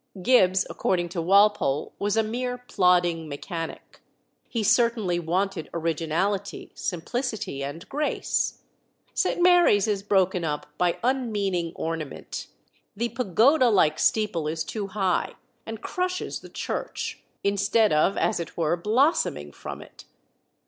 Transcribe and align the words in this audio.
Gibbs, 0.23 0.65
according 0.67 1.09
to 1.09 1.21
Walpole, 1.21 1.93
was 1.99 2.17
a 2.17 2.23
mere 2.23 2.57
plodding 2.57 3.29
mechanic. 3.29 4.01
He 4.49 4.63
certainly 4.63 5.19
wanted 5.19 5.69
originality, 5.75 6.71
simplicity, 6.73 7.63
and 7.63 7.87
grace. 7.87 8.63
St. 9.13 9.39
Mary's 9.39 9.87
is 9.87 10.01
broken 10.01 10.43
up 10.43 10.65
by 10.79 10.97
unmeaning 11.03 11.71
ornament; 11.75 12.47
the 12.95 13.09
pagoda 13.09 13.69
like 13.69 13.99
steeple 13.99 14.47
is 14.47 14.63
too 14.63 14.87
high, 14.87 15.35
and 15.67 15.83
crushes 15.83 16.39
the 16.39 16.49
church, 16.49 17.21
instead 17.43 17.93
of 17.93 18.17
as 18.17 18.39
it 18.39 18.57
were 18.57 18.75
blossoming 18.75 19.51
from 19.51 19.83
it. 19.83 20.05